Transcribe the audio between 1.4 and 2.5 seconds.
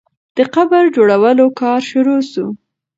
کار شروع سو.